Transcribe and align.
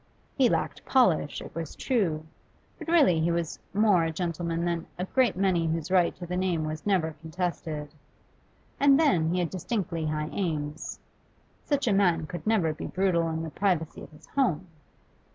He 0.33 0.49
lacked 0.49 0.83
polish, 0.83 1.43
it 1.43 1.53
was 1.53 1.75
true, 1.75 2.25
but 2.79 2.87
really 2.87 3.19
he 3.19 3.29
was 3.29 3.59
more 3.71 4.03
a 4.03 4.11
gentleman 4.11 4.65
than 4.65 4.87
a 4.97 5.05
great 5.05 5.35
many 5.35 5.67
whose 5.67 5.91
right 5.91 6.15
to 6.15 6.25
the 6.25 6.35
name 6.35 6.65
was 6.65 6.87
never 6.87 7.11
contested. 7.21 7.93
And 8.79 8.99
then 8.99 9.29
he 9.31 9.37
had 9.41 9.51
distinctly 9.51 10.07
high 10.07 10.29
aims: 10.31 10.99
such 11.63 11.87
a 11.87 11.93
man 11.93 12.25
could 12.25 12.47
never 12.47 12.73
be 12.73 12.87
brutal 12.87 13.29
in 13.29 13.43
the 13.43 13.51
privacy 13.51 14.01
of 14.01 14.09
his 14.09 14.25
home. 14.29 14.65